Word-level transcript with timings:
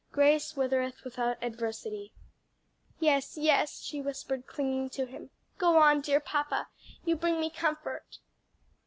Grace 0.11 0.55
withereth 0.57 1.03
without 1.03 1.37
adversity.'" 1.43 2.11
"Yes, 2.97 3.37
yes," 3.37 3.83
she 3.83 4.01
whispered, 4.01 4.47
clinging 4.47 4.89
to 4.89 5.05
him. 5.05 5.29
"Go 5.59 5.77
on, 5.77 6.01
dear 6.01 6.19
papa, 6.19 6.69
you 7.05 7.15
bring 7.15 7.39
me 7.39 7.51
comfort." 7.51 8.17